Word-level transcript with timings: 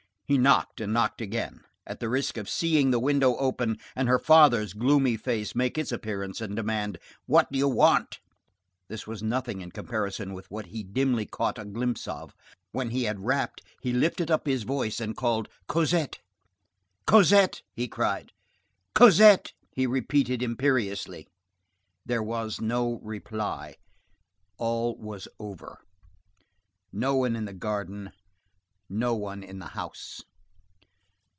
He 0.27 0.37
knocked 0.37 0.79
and 0.79 0.93
knocked 0.93 1.19
again, 1.19 1.59
at 1.85 1.99
the 1.99 2.07
risk 2.07 2.37
of 2.37 2.47
seeing 2.47 2.89
the 2.91 3.01
window 3.01 3.35
open, 3.35 3.77
and 3.97 4.07
her 4.07 4.17
father's 4.17 4.71
gloomy 4.71 5.17
face 5.17 5.53
make 5.53 5.77
its 5.77 5.91
appearance, 5.91 6.39
and 6.39 6.55
demand: 6.55 6.99
"What 7.25 7.51
do 7.51 7.57
you 7.59 7.67
want?" 7.67 8.19
This 8.87 9.05
was 9.05 9.21
nothing 9.21 9.59
in 9.59 9.71
comparison 9.71 10.31
with 10.31 10.49
what 10.49 10.67
he 10.67 10.83
dimly 10.83 11.25
caught 11.25 11.59
a 11.59 11.65
glimpse 11.65 12.07
of. 12.07 12.33
When 12.71 12.91
he 12.91 13.03
had 13.03 13.25
rapped, 13.25 13.61
he 13.81 13.91
lifted 13.91 14.31
up 14.31 14.47
his 14.47 14.63
voice 14.63 15.01
and 15.01 15.17
called 15.17 15.49
Cosette.—"Cosette!" 15.67 17.61
he 17.75 17.89
cried; 17.89 18.31
"Cosette!" 18.95 19.51
he 19.73 19.85
repeated 19.85 20.41
imperiously. 20.41 21.27
There 22.05 22.23
was 22.23 22.61
no 22.61 23.01
reply. 23.03 23.75
All 24.57 24.95
was 24.97 25.27
over. 25.41 25.79
No 26.93 27.15
one 27.17 27.35
in 27.35 27.43
the 27.43 27.51
garden; 27.51 28.13
no 28.93 29.13
one 29.15 29.41
in 29.41 29.59
the 29.59 29.67
house. 29.67 30.21